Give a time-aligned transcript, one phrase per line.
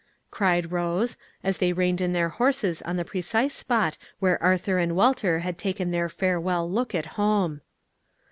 [0.31, 4.95] cried Rose, as they reined in their horses on the precise spot where Arthur and
[4.95, 7.61] Walter had taken their farewell look at home.